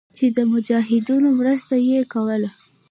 [0.17, 2.49] چې د مجاهدينو مرسته ئې کوله.